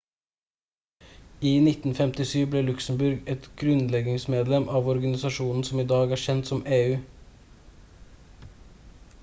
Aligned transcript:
i 1.49 1.49
1957 1.71 2.45
ble 2.53 2.63
luxembourg 2.69 3.29
et 3.33 3.45
grunnleggingsmedlem 3.61 4.65
av 4.79 4.89
organisasjonen 4.95 5.67
som 5.69 5.83
er 5.83 5.87
i 5.89 5.91
dag 5.93 6.15
kjent 6.25 6.53
som 6.53 6.63
eu 6.79 6.97